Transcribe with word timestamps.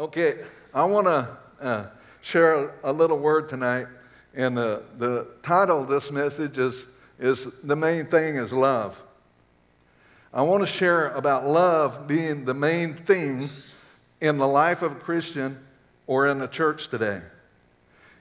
Okay, 0.00 0.38
I 0.72 0.84
want 0.84 1.08
to 1.08 1.28
uh, 1.60 1.86
share 2.22 2.72
a 2.82 2.90
little 2.90 3.18
word 3.18 3.50
tonight, 3.50 3.86
and 4.34 4.56
the, 4.56 4.82
the 4.96 5.26
title 5.42 5.82
of 5.82 5.88
this 5.88 6.10
message 6.10 6.56
is, 6.56 6.86
is 7.18 7.46
The 7.62 7.76
Main 7.76 8.06
Thing 8.06 8.36
is 8.36 8.50
Love. 8.50 8.98
I 10.32 10.40
want 10.40 10.62
to 10.62 10.66
share 10.66 11.10
about 11.10 11.46
love 11.46 12.06
being 12.06 12.46
the 12.46 12.54
main 12.54 12.94
thing 12.94 13.50
in 14.22 14.38
the 14.38 14.46
life 14.48 14.80
of 14.80 14.92
a 14.92 14.94
Christian 14.94 15.58
or 16.06 16.26
in 16.28 16.38
the 16.38 16.48
church 16.48 16.88
today. 16.88 17.20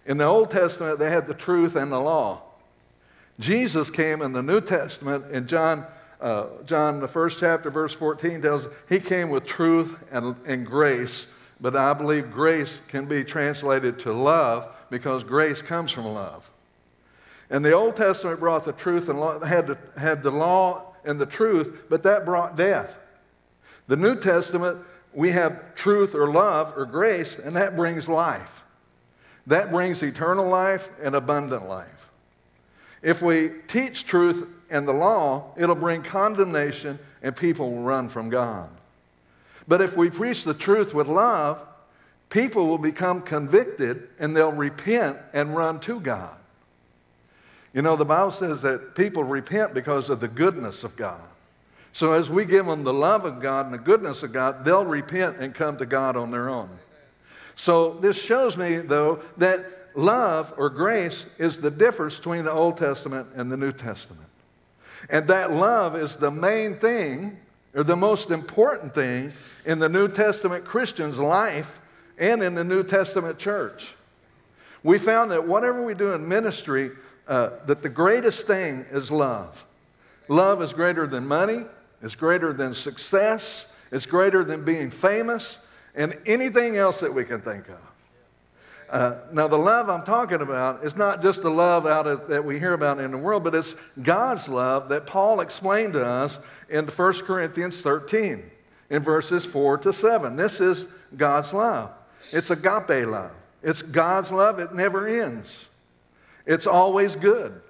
In 0.05 0.17
the 0.17 0.25
Old 0.25 0.51
Testament, 0.51 0.99
they 0.99 1.09
had 1.09 1.27
the 1.27 1.33
truth 1.33 1.77
and 1.77 1.93
the 1.93 1.99
law. 2.01 2.41
Jesus 3.39 3.89
came 3.89 4.21
in 4.21 4.33
the 4.33 4.43
New 4.43 4.59
Testament 4.59 5.31
in 5.31 5.47
John, 5.47 5.85
uh, 6.19 6.47
John, 6.65 6.99
the 6.99 7.07
first 7.07 7.39
chapter, 7.39 7.71
verse 7.71 7.93
14 7.93 8.41
tells 8.41 8.67
he 8.89 8.99
came 8.99 9.29
with 9.29 9.45
truth 9.45 9.97
and, 10.11 10.35
and 10.45 10.65
grace, 10.65 11.25
but 11.61 11.75
I 11.75 11.93
believe 11.93 12.31
grace 12.31 12.81
can 12.87 13.05
be 13.05 13.23
translated 13.23 13.99
to 13.99 14.13
love 14.13 14.67
because 14.89 15.23
grace 15.23 15.61
comes 15.61 15.91
from 15.91 16.05
love. 16.05 16.49
And 17.49 17.65
the 17.65 17.73
Old 17.73 17.95
Testament 17.95 18.39
brought 18.39 18.65
the 18.65 18.73
truth 18.73 19.09
and 19.09 19.19
law, 19.19 19.39
had, 19.39 19.77
had 19.97 20.23
the 20.23 20.31
law 20.31 20.93
and 21.03 21.19
the 21.19 21.25
truth, 21.25 21.83
but 21.89 22.03
that 22.03 22.25
brought 22.25 22.55
death. 22.55 22.97
The 23.87 23.95
New 23.95 24.15
Testament, 24.15 24.77
we 25.13 25.31
have 25.31 25.75
truth 25.75 26.13
or 26.13 26.31
love 26.31 26.77
or 26.77 26.85
grace, 26.85 27.37
and 27.39 27.55
that 27.55 27.75
brings 27.75 28.07
life. 28.07 28.63
That 29.47 29.71
brings 29.71 30.03
eternal 30.03 30.47
life 30.47 30.89
and 31.01 31.15
abundant 31.15 31.67
life. 31.67 32.11
If 33.01 33.21
we 33.21 33.49
teach 33.67 34.05
truth 34.05 34.47
and 34.69 34.87
the 34.87 34.93
law, 34.93 35.53
it'll 35.57 35.75
bring 35.75 36.03
condemnation 36.03 36.99
and 37.23 37.35
people 37.35 37.71
will 37.71 37.81
run 37.81 38.09
from 38.09 38.29
God. 38.29 38.69
But 39.69 39.81
if 39.81 39.95
we 39.95 40.09
preach 40.09 40.43
the 40.43 40.55
truth 40.55 40.95
with 40.95 41.07
love, 41.07 41.61
people 42.29 42.65
will 42.65 42.79
become 42.79 43.21
convicted 43.21 44.09
and 44.17 44.35
they'll 44.35 44.51
repent 44.51 45.17
and 45.31 45.55
run 45.55 45.79
to 45.81 46.01
God. 46.01 46.35
You 47.71 47.83
know, 47.83 47.95
the 47.95 48.03
Bible 48.03 48.31
says 48.31 48.63
that 48.63 48.95
people 48.95 49.23
repent 49.23 49.75
because 49.75 50.09
of 50.09 50.19
the 50.19 50.27
goodness 50.27 50.83
of 50.83 50.95
God. 50.97 51.21
So 51.93 52.13
as 52.13 52.31
we 52.31 52.45
give 52.45 52.65
them 52.65 52.83
the 52.83 52.93
love 52.93 53.25
of 53.25 53.41
God 53.41 53.65
and 53.65 53.73
the 53.73 53.77
goodness 53.77 54.23
of 54.23 54.33
God, 54.33 54.65
they'll 54.65 54.85
repent 54.85 55.37
and 55.37 55.53
come 55.53 55.77
to 55.77 55.85
God 55.85 56.17
on 56.17 56.31
their 56.31 56.49
own. 56.49 56.69
So 57.55 57.93
this 57.93 58.19
shows 58.19 58.57
me, 58.57 58.77
though, 58.77 59.19
that 59.37 59.63
love 59.93 60.51
or 60.57 60.71
grace 60.71 61.27
is 61.37 61.59
the 61.59 61.69
difference 61.69 62.17
between 62.17 62.43
the 62.43 62.51
Old 62.51 62.77
Testament 62.77 63.27
and 63.35 63.51
the 63.51 63.57
New 63.57 63.71
Testament. 63.71 64.29
And 65.11 65.27
that 65.27 65.51
love 65.51 65.95
is 65.95 66.15
the 66.15 66.31
main 66.31 66.75
thing, 66.75 67.37
or 67.75 67.83
the 67.83 67.95
most 67.95 68.31
important 68.31 68.95
thing, 68.95 69.31
in 69.65 69.79
the 69.79 69.89
New 69.89 70.07
Testament 70.07 70.65
Christian's 70.65 71.19
life 71.19 71.79
and 72.17 72.43
in 72.43 72.55
the 72.55 72.63
New 72.63 72.83
Testament 72.83 73.39
church. 73.39 73.93
We 74.83 74.97
found 74.97 75.31
that 75.31 75.47
whatever 75.47 75.83
we 75.83 75.93
do 75.93 76.13
in 76.13 76.27
ministry, 76.27 76.91
uh, 77.27 77.51
that 77.65 77.81
the 77.81 77.89
greatest 77.89 78.47
thing 78.47 78.85
is 78.91 79.11
love. 79.11 79.65
Love 80.27 80.61
is 80.61 80.73
greater 80.73 81.07
than 81.07 81.27
money, 81.27 81.65
it's 82.01 82.15
greater 82.15 82.53
than 82.53 82.73
success, 82.73 83.65
it's 83.91 84.05
greater 84.05 84.43
than 84.43 84.63
being 84.63 84.89
famous, 84.91 85.57
and 85.95 86.15
anything 86.25 86.77
else 86.77 86.99
that 86.99 87.13
we 87.13 87.23
can 87.23 87.41
think 87.41 87.67
of. 87.67 87.77
Uh, 88.89 89.19
now, 89.31 89.47
the 89.47 89.57
love 89.57 89.87
I'm 89.87 90.03
talking 90.03 90.41
about 90.41 90.83
is 90.83 90.95
not 90.95 91.21
just 91.21 91.43
the 91.43 91.49
love 91.49 91.85
out 91.85 92.07
of, 92.07 92.27
that 92.27 92.43
we 92.43 92.57
hear 92.57 92.73
about 92.73 92.99
in 92.99 93.11
the 93.11 93.17
world, 93.17 93.43
but 93.43 93.53
it's 93.53 93.75
God's 94.01 94.49
love 94.49 94.89
that 94.89 95.05
Paul 95.05 95.41
explained 95.41 95.93
to 95.93 96.03
us 96.03 96.39
in 96.69 96.87
1 96.87 97.13
Corinthians 97.19 97.81
13 97.81 98.49
in 98.89 99.01
verses 99.01 99.45
4 99.45 99.77
to 99.79 99.93
7. 99.93 100.35
This 100.35 100.59
is 100.59 100.85
God's 101.15 101.53
love. 101.53 101.91
It's 102.31 102.49
agape 102.49 103.07
love. 103.07 103.31
It's 103.61 103.81
God's 103.81 104.31
love. 104.31 104.59
It 104.59 104.73
never 104.73 105.07
ends. 105.07 105.67
It's 106.45 106.67
always 106.67 107.15
good. 107.15 107.61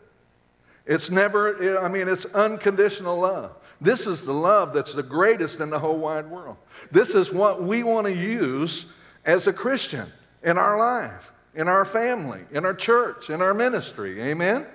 It's 0.86 1.10
never, 1.10 1.80
I 1.80 1.88
mean, 1.88 2.08
it's 2.08 2.26
unconditional 2.26 3.20
love. 3.20 3.52
This 3.82 4.08
is 4.08 4.26
the 4.26 4.34
love 4.34 4.74
that's 4.74 4.94
the 4.94 5.04
greatest 5.04 5.60
in 5.60 5.70
the 5.70 5.80
whole 5.80 5.98
wide 5.98 6.30
world. 6.30 6.58
This 6.92 7.16
is 7.16 7.32
what 7.32 7.62
we 7.64 7.84
want 7.84 8.08
to 8.08 8.14
use 8.14 8.86
as 9.26 9.48
a 9.48 9.54
Christian 9.54 10.12
in 10.44 10.58
our 10.58 10.78
life, 10.78 11.32
in 11.54 11.68
our 11.68 11.86
family, 11.86 12.42
in 12.52 12.66
our 12.66 12.74
church, 12.74 13.30
in 13.30 13.42
our 13.42 13.54
ministry. 13.54 14.22
Amen? 14.22 14.66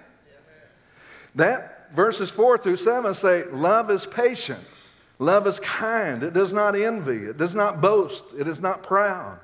That 1.34 1.92
verses 1.92 2.30
4 2.30 2.58
through 2.58 2.76
7 2.76 3.14
say, 3.14 3.44
Love 3.50 3.90
is 3.90 4.06
patient, 4.06 4.64
love 5.24 5.46
is 5.46 5.58
kind, 5.60 6.22
it 6.22 6.34
does 6.34 6.52
not 6.52 6.76
envy, 6.76 7.24
it 7.24 7.38
does 7.38 7.54
not 7.54 7.80
boast, 7.80 8.24
it 8.38 8.46
is 8.46 8.60
not 8.60 8.82
proud, 8.82 9.38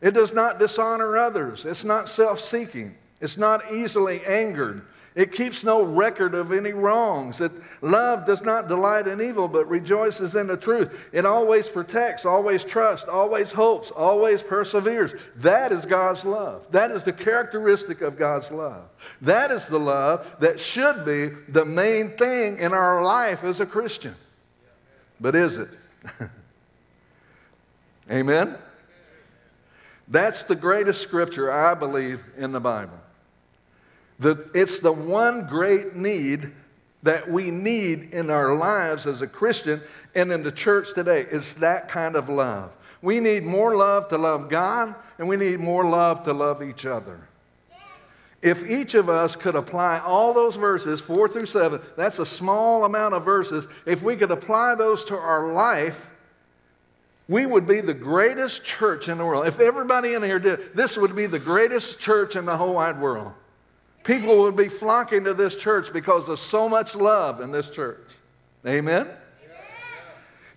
it 0.00 0.12
does 0.12 0.34
not 0.34 0.58
dishonor 0.58 1.16
others, 1.16 1.64
it's 1.64 1.84
not 1.84 2.08
self 2.08 2.40
seeking. 2.40 2.94
It's 3.24 3.38
not 3.38 3.72
easily 3.72 4.22
angered. 4.26 4.82
It 5.14 5.32
keeps 5.32 5.64
no 5.64 5.82
record 5.82 6.34
of 6.34 6.52
any 6.52 6.72
wrongs. 6.72 7.40
It, 7.40 7.52
love 7.80 8.26
does 8.26 8.42
not 8.42 8.68
delight 8.68 9.06
in 9.06 9.22
evil, 9.22 9.48
but 9.48 9.66
rejoices 9.66 10.34
in 10.34 10.48
the 10.48 10.58
truth. 10.58 11.08
It 11.10 11.24
always 11.24 11.66
protects, 11.66 12.26
always 12.26 12.64
trusts, 12.64 13.08
always 13.08 13.50
hopes, 13.50 13.90
always 13.90 14.42
perseveres. 14.42 15.14
That 15.36 15.72
is 15.72 15.86
God's 15.86 16.26
love. 16.26 16.66
That 16.70 16.90
is 16.90 17.04
the 17.04 17.14
characteristic 17.14 18.02
of 18.02 18.18
God's 18.18 18.50
love. 18.50 18.82
That 19.22 19.50
is 19.50 19.68
the 19.68 19.78
love 19.78 20.26
that 20.40 20.60
should 20.60 21.06
be 21.06 21.28
the 21.48 21.64
main 21.64 22.10
thing 22.10 22.58
in 22.58 22.74
our 22.74 23.02
life 23.02 23.42
as 23.42 23.60
a 23.60 23.66
Christian. 23.66 24.16
But 25.20 25.34
is 25.34 25.56
it? 25.56 25.68
Amen? 28.10 28.56
That's 30.08 30.44
the 30.44 30.54
greatest 30.54 31.00
scripture, 31.00 31.50
I 31.50 31.74
believe, 31.74 32.22
in 32.36 32.52
the 32.52 32.60
Bible. 32.60 32.98
The, 34.18 34.50
it's 34.54 34.80
the 34.80 34.92
one 34.92 35.46
great 35.46 35.96
need 35.96 36.52
that 37.02 37.30
we 37.30 37.50
need 37.50 38.10
in 38.12 38.30
our 38.30 38.54
lives 38.54 39.06
as 39.06 39.22
a 39.22 39.26
Christian 39.26 39.80
and 40.14 40.32
in 40.32 40.42
the 40.42 40.52
church 40.52 40.94
today 40.94 41.26
is 41.30 41.56
that 41.56 41.88
kind 41.88 42.16
of 42.16 42.28
love. 42.28 42.70
We 43.02 43.20
need 43.20 43.42
more 43.44 43.76
love 43.76 44.08
to 44.08 44.18
love 44.18 44.48
God, 44.48 44.94
and 45.18 45.28
we 45.28 45.36
need 45.36 45.60
more 45.60 45.84
love 45.84 46.22
to 46.24 46.32
love 46.32 46.62
each 46.62 46.86
other. 46.86 47.20
If 48.44 48.68
each 48.68 48.94
of 48.94 49.08
us 49.08 49.36
could 49.36 49.56
apply 49.56 50.00
all 50.00 50.34
those 50.34 50.56
verses, 50.56 51.00
four 51.00 51.28
through 51.30 51.46
seven, 51.46 51.80
that's 51.96 52.18
a 52.18 52.26
small 52.26 52.84
amount 52.84 53.14
of 53.14 53.24
verses. 53.24 53.66
If 53.86 54.02
we 54.02 54.16
could 54.16 54.30
apply 54.30 54.74
those 54.74 55.02
to 55.06 55.16
our 55.16 55.54
life, 55.54 56.10
we 57.26 57.46
would 57.46 57.66
be 57.66 57.80
the 57.80 57.94
greatest 57.94 58.62
church 58.62 59.08
in 59.08 59.16
the 59.16 59.24
world. 59.24 59.46
If 59.46 59.60
everybody 59.60 60.12
in 60.12 60.22
here 60.22 60.38
did, 60.38 60.76
this 60.76 60.98
would 60.98 61.16
be 61.16 61.24
the 61.24 61.38
greatest 61.38 61.98
church 61.98 62.36
in 62.36 62.44
the 62.44 62.54
whole 62.54 62.74
wide 62.74 63.00
world. 63.00 63.32
People 64.02 64.36
would 64.42 64.56
be 64.56 64.68
flocking 64.68 65.24
to 65.24 65.32
this 65.32 65.56
church 65.56 65.90
because 65.90 66.26
there's 66.26 66.38
so 66.38 66.68
much 66.68 66.94
love 66.94 67.40
in 67.40 67.50
this 67.50 67.70
church. 67.70 68.06
Amen? 68.66 69.08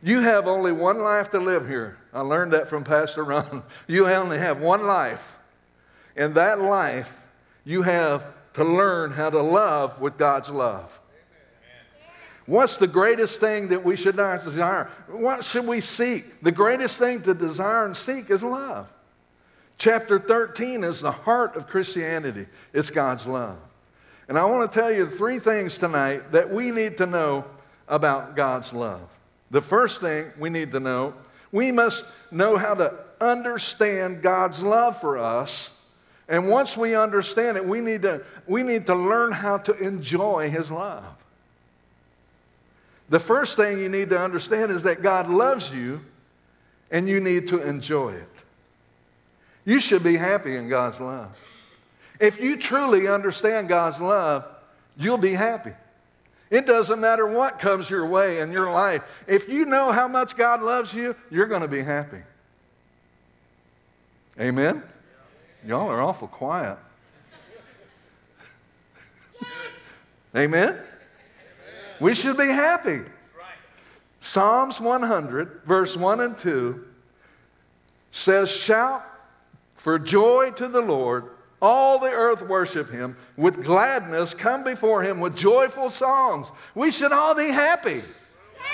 You 0.03 0.20
have 0.20 0.46
only 0.46 0.74
one 0.74 1.00
life 1.00 1.31
to 1.31 1.40
live 1.40 1.70
here. 1.70 1.97
I 2.14 2.20
learned 2.20 2.52
that 2.52 2.68
from 2.68 2.84
Pastor 2.84 3.24
Ron. 3.24 3.64
You 3.88 4.09
only 4.09 4.40
have 4.40 4.59
one 4.59 4.86
life. 4.86 5.38
And 6.18 6.36
that 6.36 6.59
life, 6.59 7.27
you 7.67 7.81
have 7.81 8.23
to 8.53 8.63
learn 8.63 9.11
how 9.11 9.29
to 9.29 9.41
love 9.41 10.00
with 10.00 10.17
God's 10.17 10.50
love. 10.50 10.97
What's 12.45 12.78
the 12.78 12.88
greatest 12.88 13.41
thing 13.41 13.67
that 13.67 13.83
we 13.83 13.97
should 13.97 14.16
not 14.16 14.45
desire? 14.45 14.89
What 15.07 15.44
should 15.44 15.67
we 15.67 15.81
seek? 15.81 16.41
The 16.41 16.53
greatest 16.53 16.95
thing 16.97 17.22
to 17.23 17.33
desire 17.33 17.85
and 17.85 17.97
seek 17.97 18.29
is 18.29 18.41
love. 18.41 18.88
Chapter 19.78 20.17
13 20.17 20.85
is 20.85 21.01
the 21.01 21.11
heart 21.11 21.57
of 21.57 21.67
Christianity. 21.67 22.45
It's 22.72 22.89
God's 22.89 23.28
love. 23.28 23.57
And 24.29 24.38
I 24.38 24.45
want 24.45 24.72
to 24.72 24.79
tell 24.79 24.89
you 24.89 25.09
three 25.09 25.39
things 25.39 25.78
tonight 25.78 26.31
that 26.31 26.49
we 26.49 26.72
need 26.72 26.97
to 26.99 27.05
know 27.05 27.44
about 27.89 28.38
God's 28.38 28.72
love. 28.72 29.09
The 29.51 29.61
first 29.61 29.99
thing 29.99 30.31
we 30.39 30.49
need 30.49 30.72
to 30.72 30.79
know, 30.79 31.16
we 31.51 31.73
must 31.73 32.05
know 32.31 32.55
how 32.55 32.75
to 32.75 32.94
understand 33.19 34.22
God's 34.22 34.61
love 34.61 35.02
for 35.02 35.17
us. 35.17 35.70
And 36.29 36.50
once 36.50 36.76
we 36.76 36.96
understand 36.96 37.58
it, 37.58 37.66
we 37.66 37.79
need 37.79 38.02
to, 38.02 38.22
we 38.46 38.64
need 38.64 38.85
to 38.88 38.96
learn 38.96 39.32
how 39.32 39.58
to 39.59 39.74
enjoy 39.78 40.50
His 40.50 40.70
love. 40.70 41.06
The 43.09 43.20
first 43.20 43.56
thing 43.56 43.79
you 43.79 43.88
need 43.88 44.09
to 44.09 44.20
understand 44.20 44.72
is 44.72 44.84
that 44.84 45.02
God 45.02 45.29
loves 45.29 45.74
you 45.74 46.02
and 46.91 47.08
you 47.08 47.20
need 47.20 47.47
to 47.50 47.62
enjoy 47.62 48.14
it. 48.14 48.29
You 49.64 49.79
should 49.79 50.03
be 50.03 50.18
happy 50.18 50.56
in 50.56 50.68
God's 50.68 51.00
love. 51.00 51.29
If 52.20 52.40
you 52.40 52.58
truly 52.58 53.08
understand 53.08 53.70
God's 53.70 54.00
love, 54.00 54.46
you'll 54.97 55.18
be 55.18 55.34
happy. 55.34 55.73
It 56.50 56.66
doesn't 56.66 57.00
matter 57.00 57.28
what 57.28 57.59
comes 57.59 57.90
your 57.90 58.06
way 58.06 58.40
in 58.40 58.52
your 58.52 58.72
life. 58.72 59.03
If 59.28 59.50
you 59.50 59.66
know 59.66 59.91
how 59.91 60.08
much 60.08 60.35
God 60.38 60.62
loves 60.62 60.94
you, 60.94 61.16
you're 61.30 61.47
going 61.47 61.62
to 61.62 61.68
be 61.68 61.82
happy. 61.82 62.22
Amen? 64.40 64.84
Y'all 65.66 65.90
are 65.90 66.02
awful 66.02 66.28
quiet. 66.28 66.78
Amen? 70.36 70.78
We 72.00 72.14
should 72.14 72.38
be 72.38 72.48
happy. 72.48 73.02
Psalms 74.20 74.80
100, 74.80 75.62
verse 75.66 75.96
1 75.96 76.20
and 76.20 76.38
2 76.38 76.86
says, 78.12 78.52
Shout 78.52 79.04
for 79.76 79.98
joy 79.98 80.52
to 80.58 80.68
the 80.68 80.82
Lord. 80.82 81.30
All 81.62 81.98
the 81.98 82.12
earth 82.12 82.44
worship 82.44 82.92
him. 82.92 83.18
With 83.36 83.64
gladness, 83.64 84.34
come 84.34 84.64
before 84.64 85.02
him 85.02 85.20
with 85.20 85.36
joyful 85.36 85.90
songs. 85.90 86.48
We 86.76 86.92
should 86.92 87.12
all 87.12 87.34
be 87.34 87.50
happy. 87.50 88.04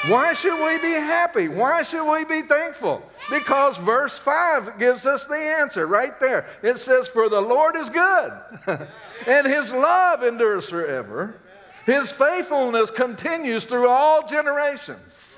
Why 0.08 0.34
should 0.34 0.62
we 0.62 0.78
be 0.80 0.94
happy? 0.94 1.48
Why 1.48 1.84
should 1.84 2.10
we 2.10 2.26
be 2.26 2.42
thankful? 2.42 3.02
Because 3.30 3.78
verse 3.78 4.18
5 4.18 4.78
gives 4.78 5.06
us 5.06 5.26
the 5.26 5.36
answer 5.36 5.88
right 5.88 6.20
there. 6.20 6.46
It 6.62 6.78
says, 6.78 7.08
For 7.08 7.30
the 7.30 7.40
Lord 7.40 7.78
is 7.78 7.90
good, 7.90 8.34
and 9.28 9.48
his 9.48 9.72
love 9.72 10.24
endures 10.24 10.68
forever. 10.68 11.40
His 11.86 12.12
faithfulness 12.12 12.92
continues 12.92 13.64
through 13.64 13.88
all 13.88 14.28
generations. 14.28 15.38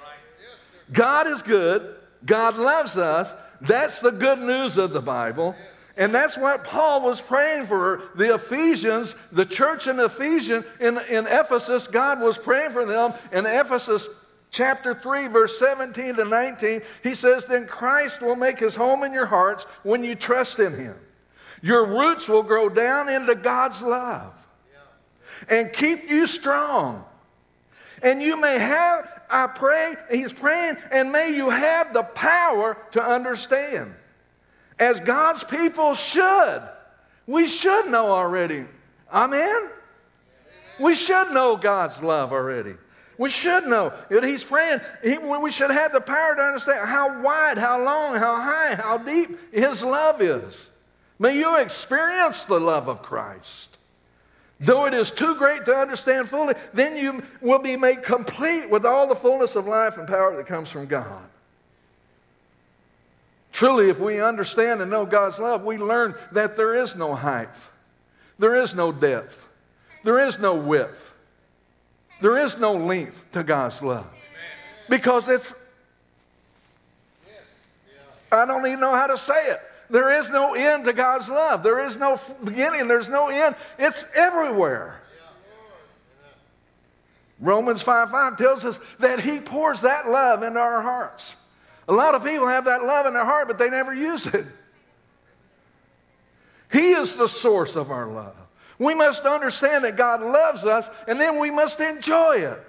God 0.91 1.27
is 1.27 1.41
good. 1.43 1.95
God 2.25 2.57
loves 2.57 2.97
us. 2.97 3.35
That's 3.61 3.99
the 3.99 4.11
good 4.11 4.39
news 4.39 4.77
of 4.77 4.93
the 4.93 5.01
Bible. 5.01 5.55
And 5.97 6.13
that's 6.13 6.37
what 6.37 6.63
Paul 6.63 7.03
was 7.03 7.21
praying 7.21 7.67
for 7.67 8.01
the 8.15 8.35
Ephesians, 8.35 9.15
the 9.31 9.45
church 9.45 9.87
in 9.87 9.99
Ephesians, 9.99 10.65
in, 10.79 10.99
in 11.07 11.25
Ephesus. 11.27 11.87
God 11.87 12.19
was 12.19 12.37
praying 12.37 12.71
for 12.71 12.85
them 12.85 13.13
in 13.31 13.45
Ephesus 13.45 14.07
chapter 14.55 14.95
3, 14.95 15.27
verse 15.27 15.59
17 15.59 16.15
to 16.15 16.25
19. 16.25 16.81
He 17.03 17.13
says, 17.13 17.45
Then 17.45 17.67
Christ 17.67 18.21
will 18.21 18.37
make 18.37 18.57
his 18.57 18.73
home 18.73 19.03
in 19.03 19.11
your 19.11 19.25
hearts 19.25 19.65
when 19.83 20.03
you 20.03 20.15
trust 20.15 20.59
in 20.59 20.73
him. 20.73 20.95
Your 21.61 21.85
roots 21.85 22.29
will 22.29 22.43
grow 22.43 22.69
down 22.69 23.09
into 23.09 23.35
God's 23.35 23.81
love 23.81 24.33
and 25.49 25.73
keep 25.73 26.09
you 26.09 26.25
strong. 26.25 27.03
And 28.01 28.21
you 28.21 28.39
may 28.39 28.57
have, 28.57 29.21
I 29.29 29.47
pray, 29.47 29.95
he's 30.09 30.31
praying, 30.31 30.77
and 30.89 31.11
may 31.11 31.35
you 31.35 31.49
have 31.49 31.91
the 31.91 32.03
power 32.03 32.77
to 32.91 33.03
understand 33.03 33.93
as 34.79 34.99
God's 35.01 35.43
people 35.43 35.95
should. 35.95 36.61
We 37.27 37.47
should 37.47 37.87
know 37.87 38.07
already. 38.07 38.65
Amen? 39.11 39.69
We 40.79 40.95
should 40.95 41.31
know 41.31 41.57
God's 41.57 42.01
love 42.01 42.31
already. 42.31 42.75
We 43.17 43.29
should 43.29 43.65
know 43.65 43.93
that 44.09 44.23
He's 44.23 44.43
praying. 44.43 44.81
He, 45.03 45.17
we 45.17 45.51
should 45.51 45.71
have 45.71 45.91
the 45.91 46.01
power 46.01 46.35
to 46.35 46.41
understand 46.41 46.87
how 46.87 47.21
wide, 47.21 47.57
how 47.57 47.83
long, 47.83 48.17
how 48.17 48.41
high, 48.41 48.75
how 48.75 48.97
deep 48.97 49.53
His 49.53 49.83
love 49.83 50.21
is. 50.21 50.69
May 51.17 51.37
you 51.37 51.57
experience 51.57 52.43
the 52.43 52.59
love 52.59 52.89
of 52.89 53.01
Christ. 53.01 53.77
Though 54.59 54.85
it 54.85 54.93
is 54.93 55.11
too 55.11 55.35
great 55.35 55.65
to 55.65 55.75
understand 55.75 56.29
fully, 56.29 56.55
then 56.73 56.95
you 56.95 57.23
will 57.41 57.59
be 57.59 57.75
made 57.75 58.03
complete 58.03 58.69
with 58.69 58.85
all 58.85 59.07
the 59.07 59.15
fullness 59.15 59.55
of 59.55 59.67
life 59.67 59.97
and 59.97 60.07
power 60.07 60.35
that 60.35 60.47
comes 60.47 60.69
from 60.69 60.85
God. 60.85 61.23
Truly, 63.51 63.89
if 63.89 63.99
we 63.99 64.21
understand 64.21 64.81
and 64.81 64.91
know 64.91 65.05
God's 65.05 65.39
love, 65.39 65.63
we 65.63 65.77
learn 65.77 66.15
that 66.33 66.57
there 66.57 66.75
is 66.75 66.95
no 66.95 67.15
height, 67.15 67.47
there 68.37 68.55
is 68.55 68.75
no 68.75 68.91
depth, 68.91 69.45
there 70.03 70.19
is 70.19 70.39
no 70.39 70.55
width, 70.55 71.13
there 72.25 72.39
is 72.39 72.57
no 72.57 72.73
length 72.73 73.23
to 73.33 73.43
God's 73.43 73.83
love. 73.83 74.07
Because 74.89 75.29
it's, 75.29 75.53
I 78.31 78.47
don't 78.47 78.65
even 78.65 78.79
know 78.79 78.95
how 78.95 79.05
to 79.05 79.15
say 79.15 79.51
it. 79.51 79.61
There 79.91 80.09
is 80.09 80.31
no 80.31 80.55
end 80.55 80.85
to 80.85 80.93
God's 80.93 81.29
love. 81.29 81.61
There 81.61 81.85
is 81.85 81.97
no 81.97 82.19
beginning, 82.43 82.87
there's 82.87 83.09
no 83.09 83.27
end. 83.27 83.55
It's 83.77 84.05
everywhere. 84.15 84.99
Romans 87.39 87.83
5 87.83 88.09
5 88.09 88.37
tells 88.39 88.65
us 88.65 88.79
that 88.97 89.19
He 89.19 89.39
pours 89.39 89.81
that 89.81 90.09
love 90.09 90.41
into 90.41 90.59
our 90.59 90.81
hearts. 90.81 91.35
A 91.87 91.93
lot 91.93 92.15
of 92.15 92.23
people 92.23 92.47
have 92.47 92.65
that 92.65 92.83
love 92.83 93.05
in 93.05 93.13
their 93.13 93.23
heart, 93.23 93.47
but 93.47 93.59
they 93.59 93.69
never 93.69 93.93
use 93.93 94.25
it. 94.25 94.47
He 96.71 96.93
is 96.93 97.17
the 97.17 97.27
source 97.27 97.75
of 97.75 97.91
our 97.91 98.07
love. 98.07 98.44
We 98.77 98.93
must 98.93 99.23
understand 99.23 99.85
that 99.85 99.95
God 99.95 100.21
loves 100.21 100.65
us, 100.65 100.89
and 101.07 101.19
then 101.19 101.39
we 101.39 101.51
must 101.51 101.79
enjoy 101.79 102.37
it. 102.37 102.61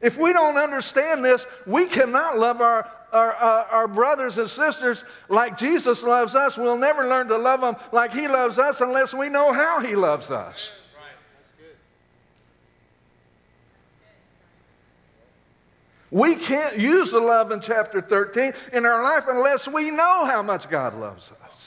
If 0.00 0.18
we 0.18 0.32
don't 0.32 0.56
understand 0.56 1.24
this, 1.24 1.46
we 1.66 1.86
cannot 1.86 2.38
love 2.38 2.60
our, 2.60 2.90
our, 3.12 3.34
uh, 3.36 3.66
our 3.70 3.88
brothers 3.88 4.38
and 4.38 4.50
sisters 4.50 5.02
like 5.28 5.56
Jesus 5.56 6.02
loves 6.02 6.34
us. 6.34 6.58
We'll 6.58 6.76
never 6.76 7.06
learn 7.08 7.28
to 7.28 7.38
love 7.38 7.62
them 7.62 7.76
like 7.90 8.12
He 8.12 8.28
loves 8.28 8.58
us 8.58 8.80
unless 8.80 9.14
we 9.14 9.28
know 9.28 9.52
how 9.52 9.80
He 9.80 9.96
loves 9.96 10.30
us. 10.30 10.70
We 16.10 16.36
can't 16.36 16.78
use 16.78 17.10
the 17.10 17.18
love 17.18 17.50
in 17.50 17.60
chapter 17.60 18.00
13 18.00 18.52
in 18.72 18.86
our 18.86 19.02
life 19.02 19.24
unless 19.28 19.66
we 19.66 19.90
know 19.90 20.26
how 20.26 20.42
much 20.42 20.70
God 20.70 20.94
loves 20.94 21.32
us. 21.44 21.63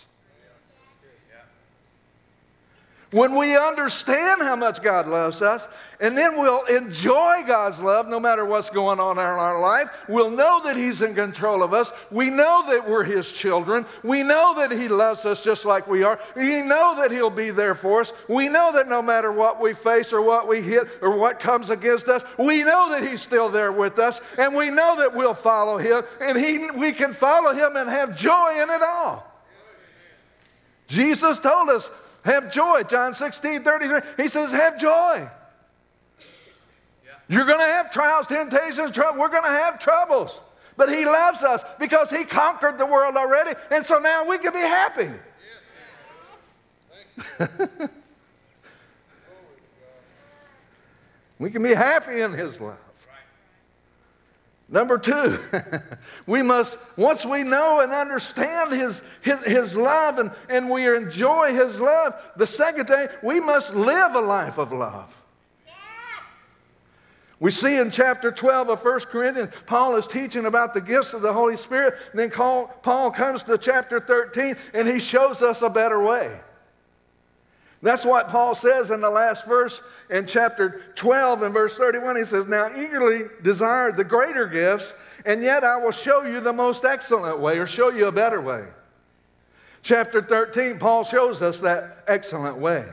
When 3.11 3.37
we 3.37 3.55
understand 3.55 4.41
how 4.41 4.57
much 4.57 4.81
God 4.81 5.07
loves 5.07 5.41
us, 5.41 5.65
and 5.99 6.15
then 6.15 6.39
we'll 6.39 6.65
enjoy 6.65 7.43
God's 7.47 7.79
love 7.79 8.07
no 8.07 8.19
matter 8.19 8.45
what's 8.45 8.69
going 8.69 8.99
on 8.99 9.17
in 9.17 9.23
our 9.23 9.59
life. 9.59 9.89
We'll 10.07 10.29
know 10.29 10.61
that 10.65 10.75
He's 10.75 11.01
in 11.01 11.15
control 11.15 11.63
of 11.63 11.73
us. 11.73 11.91
We 12.11 12.29
know 12.29 12.65
that 12.67 12.87
we're 12.87 13.05
His 13.05 13.31
children. 13.31 13.85
We 14.03 14.23
know 14.23 14.53
that 14.57 14.71
He 14.71 14.89
loves 14.89 15.25
us 15.25 15.41
just 15.41 15.65
like 15.65 15.87
we 15.87 16.03
are. 16.03 16.19
We 16.35 16.61
know 16.61 16.95
that 16.97 17.09
He'll 17.09 17.29
be 17.29 17.49
there 17.49 17.75
for 17.75 18.01
us. 18.01 18.11
We 18.27 18.49
know 18.49 18.71
that 18.73 18.89
no 18.89 19.01
matter 19.01 19.31
what 19.31 19.61
we 19.61 19.73
face 19.73 20.13
or 20.13 20.21
what 20.21 20.47
we 20.47 20.61
hit 20.61 20.87
or 21.01 21.17
what 21.17 21.39
comes 21.39 21.69
against 21.69 22.09
us, 22.09 22.21
we 22.37 22.63
know 22.63 22.91
that 22.91 23.07
He's 23.07 23.21
still 23.21 23.49
there 23.49 23.71
with 23.71 23.97
us. 23.99 24.21
And 24.37 24.53
we 24.53 24.69
know 24.69 24.97
that 24.97 25.15
we'll 25.15 25.33
follow 25.33 25.77
Him. 25.77 26.03
And 26.21 26.37
he, 26.37 26.69
we 26.71 26.91
can 26.91 27.13
follow 27.13 27.53
Him 27.53 27.75
and 27.77 27.89
have 27.89 28.17
joy 28.17 28.61
in 28.61 28.69
it 28.69 28.81
all. 28.81 29.23
Jesus 30.87 31.39
told 31.39 31.69
us, 31.69 31.89
have 32.27 32.51
joy. 32.51 32.83
John 32.83 33.13
16, 33.13 33.63
33. 33.63 34.01
He 34.17 34.27
says, 34.27 34.51
have 34.51 34.77
joy. 34.79 35.29
You're 37.29 37.45
going 37.45 37.59
to 37.59 37.65
have 37.65 37.91
trials, 37.91 38.27
temptations, 38.27 38.91
trouble. 38.91 39.19
We're 39.19 39.29
going 39.29 39.43
to 39.43 39.49
have 39.49 39.79
troubles. 39.79 40.39
But 40.77 40.89
He 40.89 41.03
loves 41.05 41.43
us 41.43 41.63
because 41.79 42.09
He 42.09 42.23
conquered 42.23 42.77
the 42.77 42.85
world 42.85 43.17
already. 43.17 43.57
And 43.71 43.83
so 43.83 43.99
now 43.99 44.25
we 44.27 44.37
can 44.37 44.53
be 44.53 44.59
happy. 44.59 45.09
we 51.39 51.49
can 51.49 51.63
be 51.63 51.73
happy 51.73 52.21
in 52.21 52.31
His 52.33 52.61
love. 52.61 52.77
Number 54.69 54.97
two, 54.97 55.39
we 56.27 56.41
must, 56.41 56.77
once 56.97 57.25
we 57.25 57.43
know 57.43 57.79
and 57.79 57.93
understand 57.93 58.73
his, 58.73 59.01
his, 59.21 59.39
his 59.45 59.75
love 59.75 60.19
and, 60.19 60.31
and 60.49 60.69
we 60.69 60.93
enjoy 60.93 61.53
His 61.53 61.79
love, 61.79 62.13
the 62.35 62.47
second 62.47 62.87
thing, 62.87 63.07
we 63.23 63.39
must 63.39 63.73
live 63.73 64.15
a 64.15 64.19
life 64.19 64.57
of 64.57 64.73
love. 64.73 65.13
We 67.39 67.51
see 67.51 67.77
in 67.77 67.91
chapter 67.91 68.31
12 68.31 68.69
of 68.69 68.83
1 68.83 68.99
Corinthians, 69.01 69.53
Paul 69.67 69.95
is 69.95 70.07
teaching 70.07 70.45
about 70.45 70.73
the 70.73 70.81
gifts 70.81 71.13
of 71.13 71.21
the 71.21 71.31
Holy 71.31 71.55
Spirit. 71.55 71.95
And 72.11 72.19
then 72.19 72.31
Paul 72.31 73.11
comes 73.11 73.43
to 73.43 73.57
chapter 73.59 73.99
13 73.99 74.55
and 74.73 74.87
he 74.87 74.99
shows 74.99 75.43
us 75.43 75.61
a 75.61 75.69
better 75.69 76.01
way. 76.01 76.39
That's 77.81 78.03
what 78.03 78.29
Paul 78.29 78.55
says 78.55 78.89
in 78.89 79.01
the 79.01 79.09
last 79.09 79.45
verse 79.45 79.81
in 80.09 80.25
chapter 80.25 80.81
12 80.95 81.43
and 81.43 81.53
verse 81.53 81.77
31. 81.77 82.15
He 82.15 82.25
says, 82.25 82.47
Now 82.47 82.69
eagerly 82.75 83.25
desire 83.43 83.91
the 83.91 84.03
greater 84.03 84.47
gifts, 84.47 84.93
and 85.25 85.43
yet 85.43 85.63
I 85.63 85.77
will 85.77 85.91
show 85.91 86.23
you 86.23 86.39
the 86.39 86.53
most 86.53 86.85
excellent 86.85 87.39
way 87.39 87.59
or 87.59 87.67
show 87.67 87.89
you 87.89 88.07
a 88.07 88.11
better 88.11 88.41
way. 88.41 88.65
Chapter 89.83 90.21
13, 90.21 90.79
Paul 90.79 91.03
shows 91.03 91.41
us 91.41 91.59
that 91.59 92.03
excellent 92.07 92.57
way. 92.57 92.85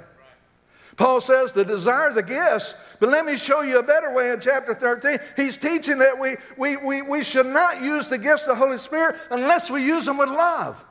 Paul 0.97 1.21
says 1.21 1.51
to 1.53 1.65
desire 1.65 2.13
the 2.13 2.23
gifts, 2.23 2.75
but 3.01 3.09
let 3.09 3.27
me 3.27 3.37
show 3.37 3.63
you 3.63 3.79
a 3.79 3.83
better 3.83 4.13
way 4.13 4.31
in 4.31 4.41
chapter 4.41 4.75
13. 4.75 5.19
He's 5.37 5.57
teaching 5.57 5.99
that 5.99 6.19
we, 6.19 6.37
we, 6.57 6.77
we, 6.77 7.03
we 7.03 7.25
should 7.25 7.47
not 7.47 7.83
use 7.83 8.09
the 8.09 8.19
gifts 8.19 8.43
of 8.43 8.49
the 8.49 8.55
Holy 8.55 8.79
Spirit 8.79 9.17
unless 9.31 9.71
we 9.71 9.85
use 9.85 10.05
them 10.05 10.19
with 10.19 10.29
love. 10.29 10.85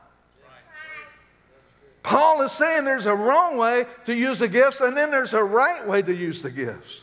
Paul 2.04 2.42
is 2.42 2.52
saying 2.52 2.86
there's 2.86 3.06
a 3.06 3.16
wrong 3.16 3.58
way 3.58 3.86
to 4.06 4.14
use 4.14 4.40
the 4.40 4.48
gifts, 4.48 4.82
and 4.82 4.96
then 4.96 5.10
there's 5.10 5.34
a 5.34 5.44
right 5.44 5.88
way 5.88 6.02
to 6.02 6.14
use 6.14 6.42
the 6.42 6.52
gifts. 6.52 7.00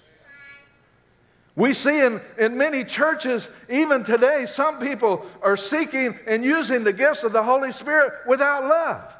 We 1.56 1.72
see 1.72 2.00
in, 2.00 2.20
in 2.38 2.56
many 2.56 2.84
churches, 2.84 3.48
even 3.68 4.04
today, 4.04 4.46
some 4.46 4.78
people 4.78 5.26
are 5.42 5.56
seeking 5.56 6.18
and 6.26 6.44
using 6.44 6.84
the 6.84 6.92
gifts 6.92 7.24
of 7.24 7.32
the 7.32 7.42
Holy 7.42 7.72
Spirit 7.72 8.12
without 8.26 8.64
love. 8.64 9.14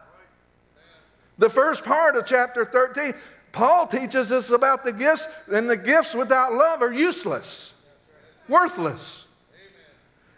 The 1.38 1.50
first 1.50 1.84
part 1.84 2.16
of 2.16 2.26
chapter 2.26 2.64
13 2.64 3.14
Paul 3.52 3.86
teaches 3.86 4.30
us 4.30 4.50
about 4.50 4.84
the 4.84 4.92
gifts, 4.92 5.26
and 5.52 5.68
the 5.68 5.76
gifts 5.76 6.14
without 6.14 6.52
love 6.52 6.82
are 6.82 6.92
useless, 6.92 7.72
worthless. 8.48 9.24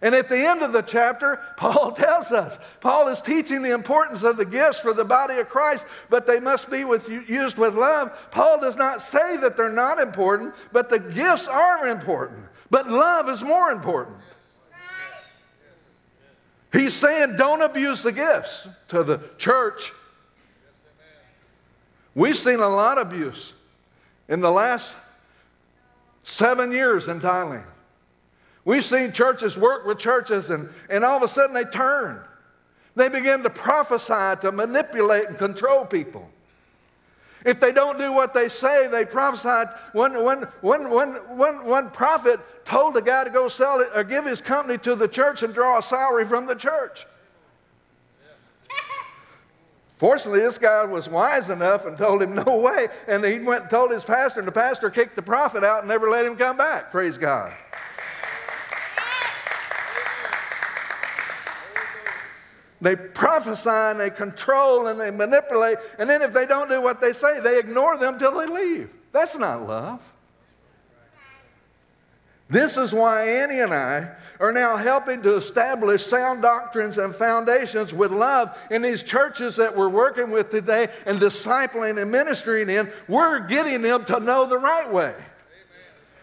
And 0.02 0.16
at 0.16 0.28
the 0.28 0.37
end 0.37 0.62
of 0.62 0.73
the 0.73 0.82
chapter, 0.82 1.40
Paul 1.56 1.92
tells 1.97 2.32
us, 2.32 2.59
Paul 2.80 3.09
is 3.09 3.21
teaching 3.21 3.62
the 3.62 3.73
importance 3.73 4.25
of 4.25 4.37
the 4.37 4.44
gifts 4.44 4.80
for 4.80 4.92
the 4.92 5.04
body 5.04 5.37
of 5.38 5.49
Christ, 5.49 5.87
but 6.11 6.26
they 6.26 6.40
must 6.40 6.68
be 6.68 6.85
with, 6.85 7.09
used 7.09 7.56
with 7.56 7.75
love. 7.75 8.12
Paul 8.32 8.61
does 8.61 8.76
not 8.76 9.00
say 9.00 9.37
that 9.37 9.56
they're 9.56 9.71
not 9.71 10.00
important, 10.00 10.54
but 10.73 10.90
the 10.90 10.99
gifts 10.99 11.47
are 11.47 11.87
important. 11.87 12.44
But 12.68 12.90
love 12.90 13.28
is 13.28 13.42
more 13.42 13.71
important. 13.71 14.16
He's 16.73 16.94
saying 16.94 17.37
don't 17.37 17.62
abuse 17.62 18.02
the 18.02 18.12
gifts 18.12 18.66
to 18.88 19.04
the 19.04 19.21
church. 19.38 19.92
We've 22.14 22.37
seen 22.37 22.61
a 22.61 22.68
lot 22.68 22.99
of 22.99 23.12
abuse 23.12 23.52
in 24.28 24.40
the 24.40 24.50
last 24.50 24.92
seven 26.23 26.73
years 26.73 27.09
in 27.09 27.21
Thailand. 27.21 27.66
We've 28.64 28.85
seen 28.85 29.12
churches 29.12 29.57
work 29.57 29.85
with 29.85 29.99
churches, 29.99 30.50
and, 30.50 30.69
and 30.88 31.04
all 31.04 31.16
of 31.16 31.23
a 31.23 31.28
sudden 31.28 31.54
they 31.54 31.64
turn. 31.64 32.23
They 32.95 33.09
begin 33.09 33.42
to 33.42 33.50
prophesy 33.50 34.40
to 34.42 34.52
manipulate 34.52 35.26
and 35.26 35.38
control 35.38 35.85
people. 35.85 36.28
If 37.45 37.59
they 37.59 37.73
don't 37.73 37.99
do 37.99 38.12
what 38.12 38.35
they 38.35 38.49
say, 38.49 38.87
they 38.87 39.04
prophesied. 39.04 39.69
One, 39.92 40.23
one, 40.23 40.42
one, 40.61 40.90
one, 40.90 41.14
one, 41.37 41.64
one 41.64 41.90
prophet 41.90 42.38
told 42.64 42.97
a 42.97 43.02
guy 43.02 43.25
to 43.25 43.31
go 43.31 43.49
sell 43.49 43.81
it 43.81 43.88
or 43.95 44.04
give 44.04 44.25
his 44.25 44.40
company 44.40 44.78
to 44.78 44.95
the 44.95 45.09
church 45.09 45.42
and 45.42 45.52
draw 45.52 45.78
a 45.78 45.83
salary 45.83 46.25
from 46.25 46.47
the 46.47 46.54
church. 46.54 47.04
Fortunately, 49.99 50.38
this 50.38 50.59
guy 50.59 50.85
was 50.85 51.09
wise 51.09 51.50
enough 51.50 51.85
and 51.85 51.99
told 51.99 52.23
him, 52.23 52.37
No 52.37 52.59
way. 52.59 52.87
And 53.09 53.25
he 53.25 53.40
went 53.40 53.62
and 53.62 53.71
told 53.71 53.90
his 53.90 54.04
pastor, 54.04 54.38
and 54.38 54.47
the 54.47 54.52
pastor 54.52 54.88
kicked 54.88 55.16
the 55.16 55.23
prophet 55.23 55.64
out 55.64 55.81
and 55.81 55.88
never 55.88 56.09
let 56.09 56.25
him 56.25 56.37
come 56.37 56.57
back. 56.57 56.92
Praise 56.92 57.19
God. 57.19 57.52
They 62.82 62.96
prophesy 62.96 63.70
and 63.70 64.00
they 64.00 64.10
control 64.10 64.88
and 64.88 65.00
they 65.00 65.12
manipulate. 65.12 65.78
And 66.00 66.10
then 66.10 66.20
if 66.20 66.32
they 66.32 66.46
don't 66.46 66.68
do 66.68 66.82
what 66.82 67.00
they 67.00 67.12
say, 67.12 67.38
they 67.38 67.60
ignore 67.60 67.96
them 67.96 68.18
till 68.18 68.36
they 68.36 68.46
leave. 68.46 68.90
That's 69.12 69.38
not 69.38 69.68
love. 69.68 70.12
This 72.50 72.76
is 72.76 72.92
why 72.92 73.28
Annie 73.28 73.60
and 73.60 73.72
I 73.72 74.10
are 74.40 74.52
now 74.52 74.76
helping 74.76 75.22
to 75.22 75.36
establish 75.36 76.04
sound 76.04 76.42
doctrines 76.42 76.98
and 76.98 77.14
foundations 77.14 77.94
with 77.94 78.10
love 78.10 78.58
in 78.68 78.82
these 78.82 79.04
churches 79.04 79.56
that 79.56 79.76
we're 79.76 79.88
working 79.88 80.32
with 80.32 80.50
today 80.50 80.88
and 81.06 81.20
discipling 81.20 82.02
and 82.02 82.10
ministering 82.10 82.68
in. 82.68 82.90
We're 83.06 83.38
getting 83.46 83.80
them 83.80 84.04
to 84.06 84.18
know 84.18 84.44
the 84.46 84.58
right 84.58 84.92
way. 84.92 85.14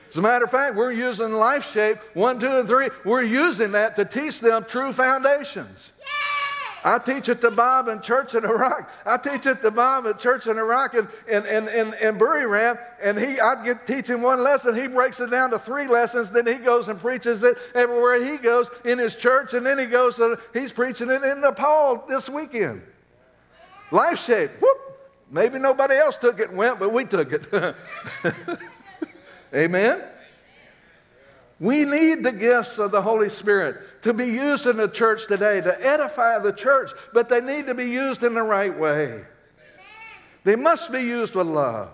As 0.09 0.17
a 0.17 0.21
matter 0.21 0.43
of 0.43 0.51
fact, 0.51 0.75
we're 0.75 0.91
using 0.91 1.31
Life 1.31 1.71
Shape 1.71 1.97
1, 2.15 2.39
2, 2.39 2.59
and 2.59 2.67
3. 2.67 2.89
We're 3.05 3.23
using 3.23 3.71
that 3.71 3.95
to 3.95 4.03
teach 4.03 4.41
them 4.41 4.65
true 4.65 4.91
foundations. 4.91 5.91
I 6.83 6.98
teach 7.00 7.27
at 7.27 7.41
the 7.41 7.51
Bob 7.51 7.88
in 7.88 8.01
church 8.01 8.36
in 8.36 8.45
Iraq. 8.45 8.89
I 9.05 9.17
teach 9.17 9.45
at 9.45 9.62
the 9.62 9.71
Bob 9.71 10.07
at 10.07 10.19
church 10.19 10.48
in 10.48 10.57
Iraq 10.57 10.93
and 10.93 11.07
in, 11.27 11.45
in, 11.45 11.67
in, 11.67 11.93
in 11.95 12.17
Buriram. 12.17 12.79
And 13.01 13.19
he, 13.19 13.39
I'd 13.39 13.65
get 13.65 13.86
teaching 13.86 14.21
one 14.21 14.43
lesson. 14.43 14.75
He 14.75 14.88
breaks 14.88 15.19
it 15.19 15.29
down 15.29 15.51
to 15.51 15.59
three 15.59 15.88
lessons. 15.88 16.31
Then 16.31 16.48
he 16.48 16.55
goes 16.55 16.88
and 16.88 17.00
preaches 17.00 17.43
it 17.43 17.57
everywhere 17.75 18.24
he 18.24 18.38
goes 18.38 18.69
in 18.86 18.98
his 18.98 19.15
church. 19.15 19.53
And 19.53 19.65
then 19.65 19.77
he 19.77 19.86
goes 19.86 20.15
to, 20.15 20.39
he's 20.53 20.71
preaching 20.71 21.09
it 21.09 21.24
in 21.24 21.41
Nepal 21.41 22.05
this 22.07 22.29
weekend. 22.29 22.81
Life 23.91 24.24
shape. 24.24 24.51
Whoop. 24.62 24.77
Maybe 25.31 25.59
nobody 25.59 25.95
else 25.95 26.17
took 26.17 26.39
it 26.39 26.50
and 26.50 26.57
went, 26.57 26.79
but 26.79 26.91
we 26.91 27.05
took 27.05 27.31
it. 27.31 27.75
Amen. 29.53 30.01
We 31.59 31.83
need 31.83 32.23
the 32.23 32.31
gifts 32.31 32.77
of 32.77 32.91
the 32.91 33.01
Holy 33.01 33.29
Spirit 33.29 34.01
to 34.03 34.13
be 34.13 34.27
used 34.27 34.65
in 34.65 34.77
the 34.77 34.87
church 34.87 35.27
today 35.27 35.59
to 35.59 35.85
edify 35.85 36.39
the 36.39 36.53
church, 36.53 36.91
but 37.13 37.27
they 37.27 37.41
need 37.41 37.67
to 37.67 37.75
be 37.75 37.85
used 37.85 38.23
in 38.23 38.33
the 38.33 38.43
right 38.43 38.77
way. 38.77 39.23
They 40.45 40.55
must 40.55 40.91
be 40.91 41.01
used 41.01 41.35
with 41.35 41.47
love. 41.47 41.89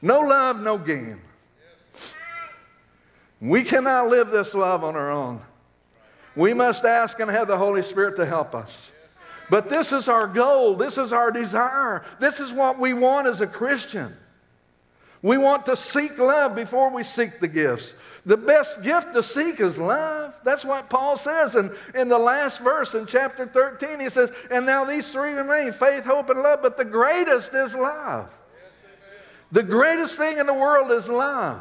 No 0.00 0.20
love, 0.20 0.60
no 0.60 0.76
gain. 0.76 1.20
We 3.40 3.62
cannot 3.62 4.08
live 4.08 4.30
this 4.30 4.54
love 4.54 4.82
on 4.82 4.96
our 4.96 5.10
own. 5.10 5.40
We 6.34 6.54
must 6.54 6.84
ask 6.84 7.20
and 7.20 7.30
have 7.30 7.46
the 7.46 7.58
Holy 7.58 7.82
Spirit 7.82 8.16
to 8.16 8.26
help 8.26 8.54
us. 8.54 8.90
But 9.50 9.68
this 9.68 9.92
is 9.92 10.08
our 10.08 10.26
goal. 10.26 10.74
This 10.74 10.96
is 10.96 11.12
our 11.12 11.30
desire. 11.30 12.04
This 12.18 12.40
is 12.40 12.52
what 12.52 12.78
we 12.78 12.94
want 12.94 13.28
as 13.28 13.40
a 13.40 13.46
Christian. 13.46 14.16
We 15.22 15.38
want 15.38 15.66
to 15.66 15.76
seek 15.76 16.18
love 16.18 16.56
before 16.56 16.90
we 16.90 17.04
seek 17.04 17.38
the 17.38 17.46
gifts. 17.46 17.94
The 18.26 18.36
best 18.36 18.82
gift 18.82 19.14
to 19.14 19.22
seek 19.22 19.60
is 19.60 19.78
love. 19.78 20.34
That's 20.44 20.64
what 20.64 20.90
Paul 20.90 21.16
says 21.16 21.54
in, 21.54 21.72
in 21.94 22.08
the 22.08 22.18
last 22.18 22.60
verse 22.60 22.94
in 22.94 23.06
chapter 23.06 23.46
13. 23.46 24.00
He 24.00 24.10
says, 24.10 24.32
And 24.50 24.66
now 24.66 24.84
these 24.84 25.10
three 25.10 25.32
remain 25.32 25.72
faith, 25.72 26.04
hope, 26.04 26.28
and 26.28 26.40
love, 26.40 26.58
but 26.62 26.76
the 26.76 26.84
greatest 26.84 27.54
is 27.54 27.74
love. 27.74 28.30
The 29.52 29.62
greatest 29.62 30.16
thing 30.16 30.38
in 30.38 30.46
the 30.46 30.54
world 30.54 30.90
is 30.90 31.08
love. 31.08 31.60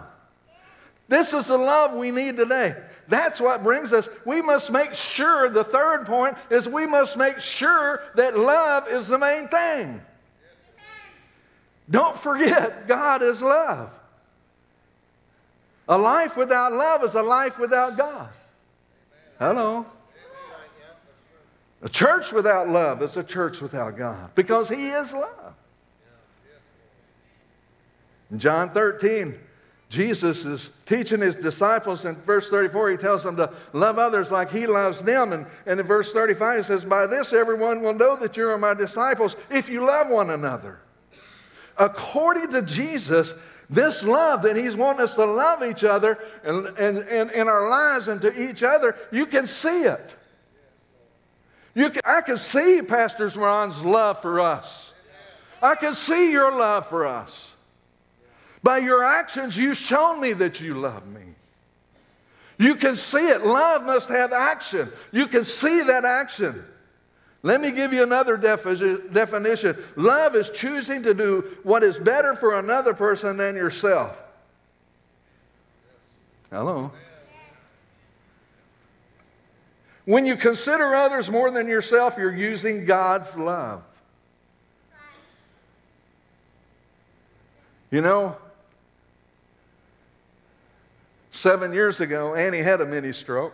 This 1.08 1.34
is 1.34 1.48
the 1.48 1.58
love 1.58 1.94
we 1.94 2.10
need 2.10 2.38
today. 2.38 2.76
That's 3.08 3.42
what 3.42 3.64
brings 3.64 3.92
us. 3.92 4.08
We 4.26 4.42
must 4.42 4.72
make 4.72 4.94
sure, 4.94 5.50
the 5.50 5.64
third 5.64 6.06
point 6.06 6.38
is 6.50 6.70
we 6.70 6.88
must 6.88 7.18
make 7.18 7.40
sure 7.40 8.02
that 8.16 8.40
love 8.40 8.88
is 8.88 9.08
the 9.08 9.18
main 9.18 9.50
thing. 9.50 10.02
Don't 11.92 12.18
forget, 12.18 12.88
God 12.88 13.22
is 13.22 13.42
love. 13.42 13.92
A 15.90 15.98
life 15.98 16.38
without 16.38 16.72
love 16.72 17.04
is 17.04 17.16
a 17.16 17.22
life 17.22 17.60
without 17.60 17.98
God. 17.98 18.30
Hello. 19.38 19.86
A 21.82 21.90
church 21.90 22.32
without 22.32 22.70
love 22.70 23.02
is 23.02 23.18
a 23.18 23.24
church 23.24 23.60
without 23.60 23.98
God 23.98 24.34
because 24.36 24.70
He 24.70 24.88
is 24.88 25.12
love. 25.12 25.54
In 28.32 28.40
John 28.40 28.70
13, 28.70 29.38
Jesus 29.90 30.46
is 30.46 30.70
teaching 30.86 31.20
his 31.20 31.36
disciples 31.36 32.06
in 32.06 32.16
verse 32.16 32.50
34. 32.50 32.92
He 32.92 32.98
tells 32.98 33.24
them 33.24 33.36
to 33.36 33.52
love 33.74 34.00
others 34.00 34.32
like 34.32 34.50
he 34.50 34.66
loves 34.66 35.02
them. 35.02 35.34
And, 35.34 35.46
and 35.66 35.82
in 35.82 35.86
verse 35.86 36.14
35, 36.14 36.60
he 36.60 36.64
says, 36.64 36.86
By 36.86 37.08
this 37.08 37.34
everyone 37.34 37.82
will 37.82 37.94
know 37.94 38.16
that 38.16 38.38
you 38.38 38.48
are 38.48 38.58
my 38.58 38.74
disciples 38.74 39.36
if 39.50 39.70
you 39.70 39.86
love 39.86 40.08
one 40.08 40.30
another. 40.30 40.80
According 41.78 42.52
to 42.52 42.62
Jesus, 42.62 43.34
this 43.70 44.04
love 44.04 44.42
that 44.44 44.56
He's 44.56 44.76
wanting 44.76 45.02
us 45.02 45.16
to 45.16 45.26
love 45.26 45.64
each 45.64 45.84
other 45.84 46.20
and, 46.44 46.68
and, 46.78 47.00
and 47.00 47.32
in 47.32 47.48
our 47.48 47.70
lives 47.70 48.08
and 48.08 48.22
to 48.22 48.50
each 48.50 48.64
other, 48.64 48.96
you 49.12 49.26
can 49.26 49.48
see 49.48 49.84
it. 49.84 50.16
You 51.74 51.90
can, 51.90 52.02
I 52.04 52.22
can 52.22 52.38
see 52.38 52.82
Pastor 52.82 53.30
Ron's 53.30 53.82
love 53.82 54.22
for 54.22 54.40
us. 54.40 54.94
I 55.62 55.76
can 55.76 55.94
see 55.94 56.32
your 56.32 56.52
love 56.52 56.88
for 56.88 57.06
us. 57.06 57.54
By 58.64 58.80
your 58.80 59.04
actions, 59.04 59.58
you've 59.58 59.78
shown 59.78 60.20
me 60.20 60.34
that 60.34 60.60
you 60.60 60.76
love 60.76 61.08
me. 61.08 61.22
You 62.58 62.76
can 62.76 62.96
see 62.96 63.28
it. 63.30 63.46
Love 63.46 63.84
must 63.84 64.10
have 64.10 64.34
action. 64.34 64.92
You 65.12 65.28
can 65.28 65.46
see 65.46 65.82
that 65.82 66.06
action. 66.06 66.64
Let 67.44 67.60
me 67.60 67.72
give 67.72 67.92
you 67.92 68.04
another 68.04 68.38
defi- 68.38 69.10
definition. 69.12 69.76
Love 69.96 70.36
is 70.36 70.50
choosing 70.50 71.02
to 71.04 71.14
do 71.14 71.58
what 71.64 71.84
is 71.84 71.98
better 71.98 72.36
for 72.36 72.60
another 72.60 72.94
person 72.94 73.38
than 73.38 73.56
yourself. 73.56 74.22
Hello. 76.52 76.92
When 80.06 80.26
you 80.26 80.36
consider 80.36 80.94
others 80.94 81.30
more 81.30 81.50
than 81.52 81.68
yourself, 81.68 82.18
you're 82.18 82.36
using 82.36 82.86
God's 82.86 83.36
love. 83.38 83.84
You 87.90 88.02
know, 88.02 88.38
seven 91.32 91.74
years 91.74 92.00
ago, 92.00 92.36
Annie 92.36 92.60
had 92.60 92.82
a 92.82 92.86
mini 92.86 93.12
stroke. 93.14 93.54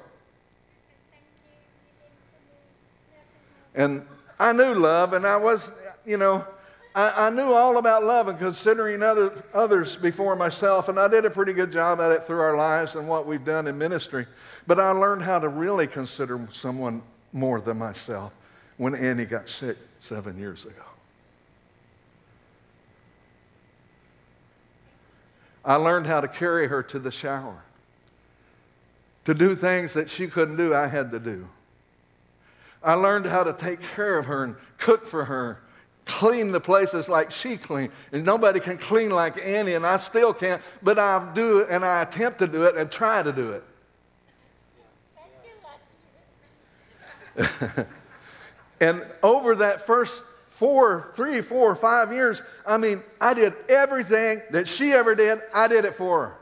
And 3.78 4.06
I 4.40 4.52
knew 4.52 4.74
love, 4.74 5.14
and 5.14 5.26
I 5.26 5.38
was, 5.38 5.72
you 6.04 6.18
know, 6.18 6.44
I, 6.96 7.28
I 7.28 7.30
knew 7.30 7.54
all 7.54 7.78
about 7.78 8.04
love 8.04 8.28
and 8.28 8.40
considering 8.40 9.04
other, 9.04 9.32
others 9.54 9.96
before 9.96 10.36
myself, 10.36 10.90
and 10.90 11.00
I 11.00 11.08
did 11.08 11.26
a 11.26 11.30
pretty 11.30 11.54
good 11.54 11.72
job 11.72 12.02
at 12.02 12.12
it 12.12 12.24
through 12.24 12.40
our 12.40 12.58
lives 12.58 12.96
and 12.96 13.08
what 13.08 13.28
we've 13.28 13.46
done 13.46 13.68
in 13.68 13.78
ministry. 13.78 14.26
But 14.66 14.80
I 14.80 14.92
learned 14.92 15.22
how 15.22 15.38
to 15.38 15.48
really 15.48 15.86
consider 15.86 16.46
someone 16.52 17.04
more 17.32 17.62
than 17.62 17.78
myself 17.78 18.34
when 18.78 18.96
Annie 18.96 19.26
got 19.26 19.48
sick 19.48 19.78
seven 20.02 20.40
years 20.40 20.66
ago. 20.66 20.74
I 25.64 25.76
learned 25.76 26.08
how 26.08 26.22
to 26.22 26.28
carry 26.28 26.68
her 26.68 26.82
to 26.82 26.98
the 26.98 27.12
shower. 27.12 27.62
To 29.26 29.36
do 29.36 29.56
things 29.56 29.94
that 29.94 30.10
she 30.10 30.28
couldn't 30.28 30.58
do, 30.58 30.74
I 30.74 30.88
had 30.88 31.12
to 31.12 31.20
do. 31.20 31.48
I 32.84 32.94
learned 32.94 33.26
how 33.26 33.44
to 33.44 33.54
take 33.54 33.82
care 33.82 34.18
of 34.18 34.26
her 34.28 34.44
and 34.44 34.56
cook 34.78 35.06
for 35.06 35.26
her, 35.26 35.62
clean 36.06 36.52
the 36.52 36.60
places 36.60 37.10
like 37.10 37.32
she 37.32 37.58
cleaned. 37.58 37.92
And 38.12 38.26
nobody 38.26 38.60
can 38.60 38.78
clean 38.78 39.12
like 39.12 39.38
Annie, 39.44 39.74
and 39.74 39.86
I 39.86 39.98
still 39.98 40.34
can't, 40.34 40.62
but 40.82 41.00
I 41.00 41.32
do 41.34 41.60
it 41.60 41.70
and 41.70 41.84
I 41.84 42.02
attempt 42.04 42.40
to 42.40 42.48
do 42.48 42.64
it 42.64 42.76
and 42.76 42.92
try 42.92 43.24
to 43.24 43.32
do 43.32 43.52
it. 43.52 43.64
and 48.82 49.04
over 49.22 49.56
that 49.56 49.86
first 49.86 50.24
four, 50.50 51.12
three, 51.14 51.42
four, 51.42 51.76
five 51.76 52.12
years, 52.12 52.42
I 52.66 52.78
mean, 52.78 53.04
I 53.22 53.34
did 53.36 53.54
everything 53.70 54.42
that 54.52 54.68
she 54.68 54.92
ever 54.92 55.14
did, 55.14 55.40
I 55.54 55.68
did 55.68 55.86
it 55.86 55.94
for 55.94 56.28
her. 56.28 56.38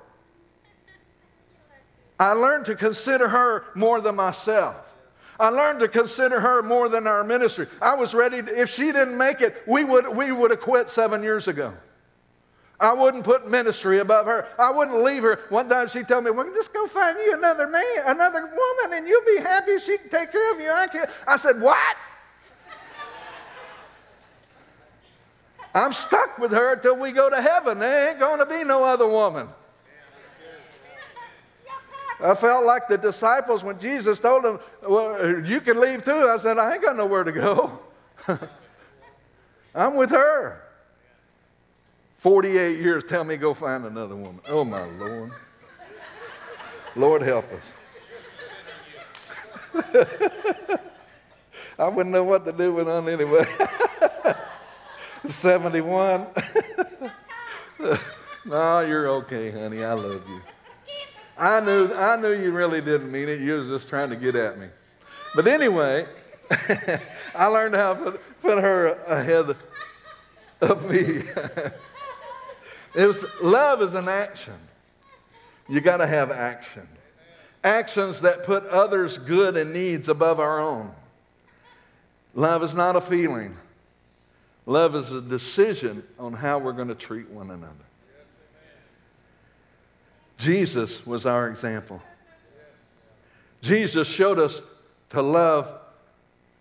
I 2.18 2.32
learned 2.32 2.66
to 2.68 2.76
consider 2.76 3.28
her 3.28 3.66
more 3.76 4.00
than 4.00 4.16
myself. 4.16 4.95
I 5.40 5.50
learned 5.50 5.80
to 5.82 5.88
consider 5.88 6.40
her 6.40 6.62
more 6.62 6.88
than 6.88 7.08
our 7.08 7.24
ministry. 7.24 7.68
I 7.82 7.96
was 7.96 8.14
ready, 8.14 8.42
to, 8.42 8.62
if 8.62 8.70
she 8.70 8.92
didn't 8.92 9.18
make 9.18 9.42
it, 9.42 9.62
we 9.68 9.84
would, 9.84 10.08
we 10.08 10.32
would 10.32 10.52
have 10.52 10.62
quit 10.62 10.90
seven 10.90 11.24
years 11.24 11.48
ago. 11.48 11.74
I 12.80 12.94
wouldn't 12.94 13.24
put 13.24 13.50
ministry 13.50 14.00
above 14.00 14.26
her. 14.26 14.48
I 14.60 14.72
wouldn't 14.72 15.02
leave 15.02 15.24
her. 15.24 15.40
One 15.50 15.70
time 15.70 15.88
she 15.88 16.04
told 16.04 16.26
me, 16.26 16.32
well, 16.32 16.50
just 16.54 16.74
go 16.74 16.88
find 16.88 17.18
you 17.26 17.34
another 17.34 17.68
man, 17.68 17.84
another 18.06 18.42
woman, 18.42 18.98
and 18.98 19.08
you'll 19.08 19.26
be 19.26 19.38
happy. 19.42 19.80
She 19.80 19.98
can 19.98 20.10
take 20.10 20.32
care 20.32 20.54
of 20.54 20.60
you. 20.60 20.70
I, 20.70 20.88
can't. 20.88 21.10
I 21.28 21.38
said, 21.38 21.62
what? 21.62 21.96
I'm 25.74 25.92
stuck 25.92 26.38
with 26.38 26.52
her 26.52 26.74
until 26.74 26.98
we 26.98 27.12
go 27.12 27.30
to 27.30 27.42
heaven. 27.42 27.80
There 27.80 28.12
ain't 28.12 28.20
going 28.20 28.40
to 28.40 28.46
be 28.46 28.64
no 28.64 28.86
other 28.86 29.08
woman. 29.08 29.50
I 32.20 32.34
felt 32.36 32.66
like 32.66 32.88
the 32.88 32.98
disciples 32.98 33.64
when 33.64 33.80
Jesus 33.80 34.20
told 34.20 34.44
them, 34.44 34.60
Well, 34.82 35.46
you 35.46 35.60
can 35.62 35.80
leave 35.80 36.06
too. 36.06 36.30
I 36.30 36.38
said, 36.38 36.58
I 36.58 36.74
ain't 36.74 36.82
got 36.82 36.96
nowhere 36.96 37.24
to 37.24 37.32
go. 37.32 37.80
I'm 39.76 39.96
with 39.96 40.12
her. 40.12 40.62
48 42.18 42.80
years, 42.80 43.04
tell 43.04 43.24
me 43.24 43.38
go 43.38 43.54
find 43.54 43.86
another 43.86 44.16
woman. 44.16 44.42
Oh, 44.48 44.64
my 44.64 44.84
Lord. 44.86 45.32
Lord 46.96 47.22
help 47.22 47.46
us. 47.52 47.74
I 51.78 51.90
wouldn't 51.90 52.14
know 52.14 52.24
what 52.24 52.46
to 52.46 52.54
do 52.54 52.74
with 52.74 52.88
them 52.88 53.10
anyway. 53.10 53.46
71. 55.28 56.28
no, 58.46 58.80
you're 58.80 59.10
okay, 59.10 59.52
honey. 59.52 59.84
I 59.84 59.94
love 59.94 60.24
you. 60.28 60.42
I 61.38 61.60
knew, 61.60 61.94
I 61.94 62.16
knew 62.16 62.32
you 62.32 62.52
really 62.52 62.82
didn't 62.82 63.12
mean 63.12 63.28
it. 63.28 63.40
You 63.40 63.56
was 63.56 63.68
just 63.68 63.90
trying 63.90 64.10
to 64.10 64.16
get 64.16 64.36
at 64.36 64.58
me. 64.58 64.68
But 65.36 65.48
anyway, 65.48 66.06
I 67.36 67.48
learned 67.48 67.76
how 67.76 67.94
to 67.94 68.12
put, 68.12 68.42
put 68.42 68.64
her 68.64 68.88
ahead 69.06 69.56
of 70.62 70.90
me. 70.90 71.24
it 72.96 73.06
was, 73.06 73.26
love 73.42 73.82
is 73.82 73.96
an 73.96 74.08
action. 74.08 74.58
You 75.68 75.82
got 75.82 75.98
to 75.98 76.08
have 76.08 76.32
action. 76.32 76.88
Actions 77.64 78.22
that 78.22 78.44
put 78.44 78.66
others' 78.68 79.18
good 79.18 79.58
and 79.58 79.74
needs 79.74 80.08
above 80.08 80.40
our 80.40 80.60
own. 80.60 80.92
Love 82.36 82.64
is 82.64 82.74
not 82.74 82.96
a 82.96 83.02
feeling. 83.02 83.58
Love 84.66 84.96
is 84.96 85.12
a 85.12 85.22
decision 85.22 86.04
on 86.20 86.34
how 86.34 86.60
we're 86.60 86.74
going 86.74 86.88
to 86.88 86.96
treat 86.96 87.30
one 87.30 87.50
another. 87.50 87.74
Jesus 90.38 91.06
was 91.06 91.26
our 91.26 91.50
example. 91.50 92.02
Jesus 93.62 94.08
showed 94.08 94.40
us 94.40 94.62
to 95.10 95.22
love, 95.22 95.72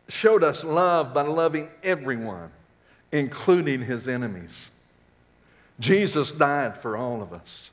showed 0.08 0.44
us 0.44 0.64
love 0.64 1.12
by 1.12 1.22
loving 1.22 1.68
everyone, 1.82 2.50
including 3.12 3.82
his 3.82 4.08
enemies. 4.08 4.70
Jesus 5.80 6.30
died 6.30 6.78
for 6.78 6.96
all 6.96 7.20
of 7.20 7.32
us. 7.32 7.70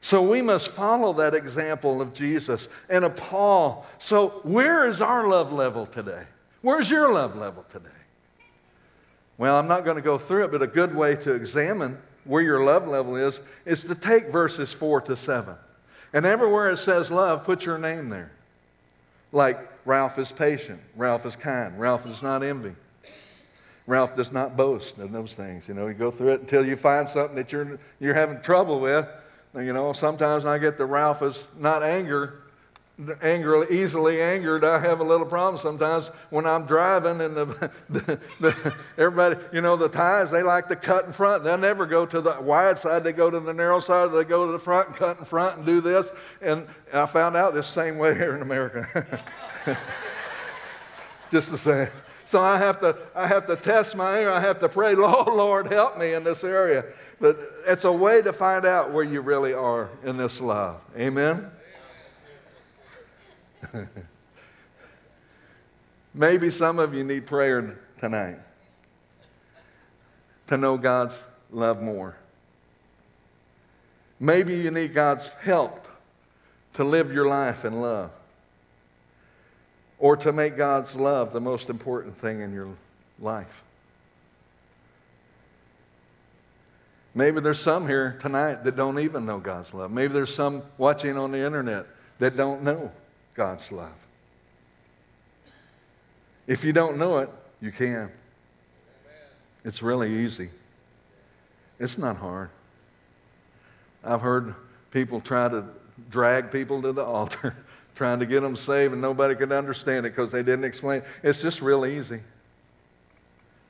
So 0.00 0.22
we 0.22 0.40
must 0.40 0.68
follow 0.68 1.12
that 1.14 1.34
example 1.34 2.00
of 2.00 2.14
Jesus 2.14 2.68
and 2.88 3.04
of 3.04 3.16
Paul. 3.16 3.84
So, 3.98 4.40
where 4.44 4.88
is 4.88 5.00
our 5.00 5.26
love 5.26 5.52
level 5.52 5.84
today? 5.84 6.22
Where's 6.62 6.88
your 6.88 7.12
love 7.12 7.36
level 7.36 7.64
today? 7.70 7.88
Well, 9.38 9.56
I'm 9.56 9.68
not 9.68 9.84
going 9.84 9.96
to 9.96 10.02
go 10.02 10.16
through 10.16 10.44
it, 10.44 10.52
but 10.52 10.62
a 10.62 10.66
good 10.66 10.94
way 10.94 11.16
to 11.16 11.34
examine 11.34 11.98
where 12.26 12.42
your 12.42 12.64
love 12.64 12.86
level 12.86 13.16
is 13.16 13.40
is 13.64 13.82
to 13.82 13.94
take 13.94 14.28
verses 14.28 14.72
4 14.72 15.02
to 15.02 15.16
7. 15.16 15.54
And 16.12 16.24
everywhere 16.24 16.70
it 16.70 16.78
says 16.78 17.10
love, 17.10 17.44
put 17.44 17.64
your 17.64 17.78
name 17.78 18.08
there. 18.08 18.30
Like 19.32 19.58
Ralph 19.84 20.18
is 20.18 20.32
patient, 20.32 20.80
Ralph 20.96 21.26
is 21.26 21.36
kind, 21.36 21.78
Ralph 21.78 22.04
does 22.04 22.22
not 22.22 22.42
envy. 22.42 22.74
Ralph 23.86 24.16
does 24.16 24.32
not 24.32 24.56
boast 24.56 24.98
and 24.98 25.14
those 25.14 25.34
things. 25.34 25.68
You 25.68 25.74
know, 25.74 25.86
you 25.86 25.94
go 25.94 26.10
through 26.10 26.30
it 26.30 26.40
until 26.40 26.66
you 26.66 26.74
find 26.74 27.08
something 27.08 27.36
that 27.36 27.52
you're, 27.52 27.78
you're 28.00 28.14
having 28.14 28.40
trouble 28.40 28.80
with. 28.80 29.06
You 29.54 29.72
know, 29.72 29.92
sometimes 29.92 30.44
I 30.44 30.58
get 30.58 30.76
the 30.76 30.86
Ralph 30.86 31.22
is 31.22 31.44
not 31.56 31.82
anger, 31.82 32.42
anger, 33.20 33.70
easily 33.70 34.22
angered, 34.22 34.64
I 34.64 34.78
have 34.78 35.00
a 35.00 35.04
little 35.04 35.26
problem 35.26 35.60
sometimes 35.60 36.08
when 36.30 36.46
I'm 36.46 36.66
driving 36.66 37.20
and 37.20 37.36
the, 37.36 37.70
the, 37.90 38.20
the, 38.40 38.74
everybody, 38.96 39.36
you 39.52 39.60
know, 39.60 39.76
the 39.76 39.88
Thais, 39.88 40.30
they 40.30 40.42
like 40.42 40.68
to 40.68 40.76
cut 40.76 41.04
in 41.04 41.12
front. 41.12 41.44
They'll 41.44 41.58
never 41.58 41.84
go 41.84 42.06
to 42.06 42.20
the 42.20 42.40
wide 42.40 42.78
side. 42.78 43.04
They 43.04 43.12
go 43.12 43.30
to 43.30 43.38
the 43.38 43.52
narrow 43.52 43.80
side. 43.80 44.12
They 44.12 44.24
go 44.24 44.46
to 44.46 44.52
the 44.52 44.58
front 44.58 44.88
and 44.88 44.96
cut 44.96 45.18
in 45.18 45.24
front 45.24 45.58
and 45.58 45.66
do 45.66 45.80
this. 45.80 46.08
And 46.40 46.66
I 46.92 47.06
found 47.06 47.36
out 47.36 47.52
this 47.52 47.66
same 47.66 47.98
way 47.98 48.14
here 48.16 48.34
in 48.34 48.42
America. 48.42 49.06
Just 51.30 51.50
the 51.50 51.58
same. 51.58 51.88
So 52.24 52.40
I 52.40 52.58
have 52.58 52.80
to, 52.80 52.96
I 53.14 53.26
have 53.26 53.46
to 53.46 53.56
test 53.56 53.94
my 53.94 54.18
anger. 54.18 54.32
I 54.32 54.40
have 54.40 54.58
to 54.60 54.68
pray, 54.68 54.94
Lord, 54.94 55.28
Lord, 55.28 55.66
help 55.70 55.98
me 55.98 56.14
in 56.14 56.24
this 56.24 56.42
area. 56.42 56.84
But 57.20 57.38
it's 57.66 57.84
a 57.84 57.92
way 57.92 58.22
to 58.22 58.32
find 58.32 58.64
out 58.64 58.90
where 58.90 59.04
you 59.04 59.20
really 59.20 59.52
are 59.52 59.90
in 60.02 60.16
this 60.16 60.40
love. 60.40 60.80
Amen? 60.98 61.50
Maybe 66.14 66.50
some 66.50 66.78
of 66.78 66.94
you 66.94 67.04
need 67.04 67.26
prayer 67.26 67.78
tonight 67.98 68.38
to 70.46 70.56
know 70.56 70.78
God's 70.78 71.18
love 71.50 71.82
more. 71.82 72.16
Maybe 74.18 74.56
you 74.56 74.70
need 74.70 74.94
God's 74.94 75.28
help 75.42 75.86
to 76.74 76.84
live 76.84 77.12
your 77.12 77.26
life 77.26 77.64
in 77.64 77.80
love 77.80 78.10
or 79.98 80.16
to 80.16 80.32
make 80.32 80.56
God's 80.56 80.94
love 80.94 81.32
the 81.32 81.40
most 81.40 81.68
important 81.68 82.16
thing 82.16 82.40
in 82.40 82.52
your 82.52 82.68
life. 83.20 83.62
Maybe 87.14 87.40
there's 87.40 87.60
some 87.60 87.88
here 87.88 88.18
tonight 88.20 88.64
that 88.64 88.76
don't 88.76 88.98
even 88.98 89.24
know 89.24 89.38
God's 89.38 89.72
love. 89.72 89.90
Maybe 89.90 90.12
there's 90.12 90.34
some 90.34 90.62
watching 90.76 91.16
on 91.16 91.32
the 91.32 91.38
internet 91.38 91.86
that 92.18 92.36
don't 92.36 92.62
know 92.62 92.92
God's 93.36 93.70
love. 93.70 93.92
If 96.46 96.64
you 96.64 96.72
don't 96.72 96.96
know 96.96 97.18
it, 97.18 97.28
you 97.60 97.70
can. 97.70 98.10
It's 99.64 99.82
really 99.82 100.10
easy. 100.10 100.48
It's 101.78 101.98
not 101.98 102.16
hard. 102.16 102.50
I've 104.02 104.20
heard 104.20 104.54
people 104.90 105.20
try 105.20 105.48
to 105.48 105.64
drag 106.10 106.50
people 106.50 106.80
to 106.82 106.92
the 106.92 107.04
altar, 107.04 107.54
trying 107.94 108.20
to 108.20 108.26
get 108.26 108.40
them 108.40 108.56
saved, 108.56 108.92
and 108.92 109.02
nobody 109.02 109.34
could 109.34 109.52
understand 109.52 110.06
it 110.06 110.10
because 110.10 110.30
they 110.30 110.42
didn't 110.42 110.64
explain. 110.64 111.02
It's 111.22 111.42
just 111.42 111.60
real 111.60 111.84
easy. 111.84 112.20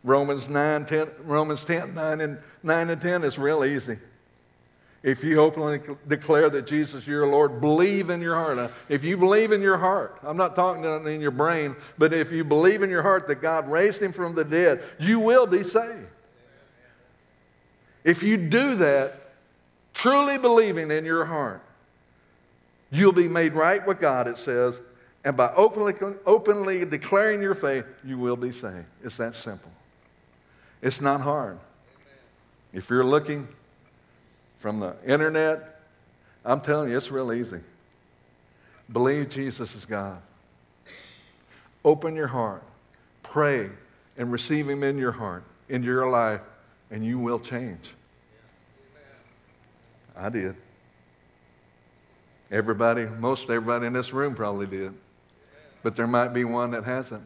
Romans 0.05 0.49
9, 0.49 0.85
10, 0.85 1.11
Romans 1.25 1.65
10, 1.65 1.95
9 1.95 2.21
and, 2.21 2.39
9 2.63 2.91
and 2.91 3.01
10 3.01 3.25
is 3.25 3.39
real 3.39 3.65
easy. 3.65 3.99
If 5.07 5.23
you 5.23 5.39
openly 5.39 5.81
declare 6.09 6.51
that 6.51 6.67
Jesus 6.67 7.03
is 7.03 7.07
your 7.07 7.29
Lord, 7.29 7.61
believe 7.61 8.11
in 8.11 8.21
your 8.21 8.35
heart. 8.35 8.73
If 8.89 9.05
you 9.05 9.17
believe 9.17 9.53
in 9.53 9.63
your 9.63 9.79
heart, 9.79 10.19
I'm 10.25 10.37
not 10.37 10.57
talking 10.57 10.85
in 11.07 11.21
your 11.21 11.31
brain, 11.31 11.77
but 11.97 12.13
if 12.13 12.33
you 12.33 12.43
believe 12.43 12.83
in 12.83 12.91
your 12.91 13.03
heart 13.03 13.29
that 13.29 13.37
God 13.37 13.71
raised 13.71 14.03
him 14.03 14.13
from 14.13 14.35
the 14.35 14.43
dead, 14.43 14.83
you 14.99 15.21
will 15.21 15.47
be 15.47 15.63
saved. 15.63 16.09
If 18.03 18.25
you 18.25 18.37
do 18.37 18.75
that, 18.75 19.31
truly 19.95 20.39
believing 20.39 20.91
in 20.91 21.05
your 21.05 21.25
heart, 21.25 21.63
you'll 22.91 23.13
be 23.13 23.29
made 23.29 23.53
right 23.53 23.87
with 23.87 24.01
God, 24.01 24.27
it 24.27 24.39
says, 24.39 24.81
and 25.25 25.37
by 25.37 25.53
openly, 25.55 25.95
openly 26.27 26.85
declaring 26.85 27.41
your 27.41 27.55
faith, 27.55 27.85
you 28.05 28.19
will 28.19 28.37
be 28.37 28.51
saved. 28.51 28.87
It's 29.05 29.19
that 29.19 29.37
simple. 29.37 29.71
It's 30.83 31.01
not 31.01 31.21
hard. 31.21 31.61
If 32.73 32.91
you're 32.91 33.05
looking 33.05 33.47
from 34.67 34.81
the 34.81 34.97
internet, 35.07 35.79
I'm 36.45 36.61
telling 36.61 36.91
you, 36.91 36.97
it's 36.97 37.09
real 37.09 37.33
easy. 37.33 37.61
Believe 38.93 39.29
Jesus 39.29 39.77
is 39.77 39.85
God. 39.85 40.21
Open 41.85 42.17
your 42.17 42.27
heart, 42.27 42.65
pray, 43.23 43.71
and 44.19 44.33
receive 44.33 44.69
Him 44.69 44.83
in 44.83 44.99
your 44.99 45.13
heart, 45.13 45.45
into 45.69 45.87
your 45.87 46.11
life, 46.11 46.41
and 46.91 47.07
you 47.07 47.17
will 47.17 47.39
change. 47.39 47.91
I 50.17 50.31
did. 50.31 50.57
Everybody, 52.51 53.05
most 53.07 53.43
everybody 53.45 53.87
in 53.87 53.93
this 53.93 54.13
room 54.13 54.35
probably 54.35 54.67
did. 54.67 54.93
But 55.85 55.95
there 55.95 56.09
might 56.09 56.35
be 56.35 56.43
one 56.43 56.73
that 56.73 56.83
hasn't. 56.83 57.23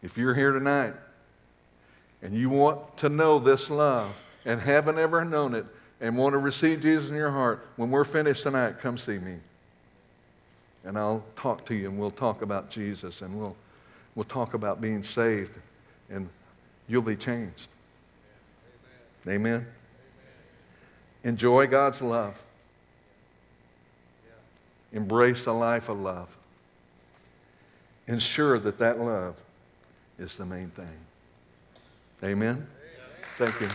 If 0.00 0.16
you're 0.16 0.36
here 0.36 0.52
tonight 0.52 0.94
and 2.22 2.36
you 2.36 2.50
want 2.50 2.98
to 2.98 3.08
know 3.08 3.40
this 3.40 3.68
love 3.68 4.14
and 4.44 4.60
haven't 4.60 4.96
ever 4.96 5.24
known 5.24 5.56
it, 5.56 5.66
and 6.00 6.16
want 6.16 6.32
to 6.32 6.38
receive 6.38 6.80
Jesus 6.80 7.10
in 7.10 7.16
your 7.16 7.30
heart, 7.30 7.66
when 7.76 7.90
we're 7.90 8.04
finished 8.04 8.44
tonight, 8.44 8.78
come 8.80 8.98
see 8.98 9.18
me. 9.18 9.36
And 10.84 10.96
I'll 10.96 11.24
talk 11.36 11.66
to 11.66 11.74
you 11.74 11.88
and 11.88 11.98
we'll 11.98 12.10
talk 12.10 12.42
about 12.42 12.70
Jesus 12.70 13.20
and 13.22 13.38
we'll, 13.38 13.56
we'll 14.14 14.24
talk 14.24 14.54
about 14.54 14.80
being 14.80 15.02
saved 15.02 15.52
and 16.08 16.28
you'll 16.86 17.02
be 17.02 17.16
changed. 17.16 17.68
Amen. 19.26 19.36
Amen. 19.36 19.54
Amen. 19.54 19.66
Enjoy 21.24 21.66
God's 21.66 22.00
love. 22.00 22.42
Embrace 24.92 25.46
a 25.46 25.52
life 25.52 25.88
of 25.88 26.00
love. 26.00 26.34
ensure 28.06 28.58
that 28.58 28.78
that 28.78 28.98
love 28.98 29.36
is 30.18 30.36
the 30.36 30.46
main 30.46 30.70
thing. 30.70 30.86
Amen? 32.24 32.66
Thank 33.36 33.60
you. 33.60 33.68